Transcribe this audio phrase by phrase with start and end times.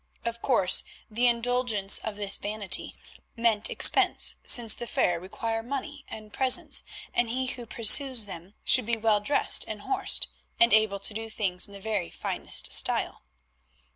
[0.25, 2.95] Of course, the indulgence of this vanity
[3.35, 8.87] meant expense, since the fair require money and presents, and he who pursues them should
[8.87, 10.27] be well dressed and horsed
[10.59, 13.21] and able to do things in the very finest style.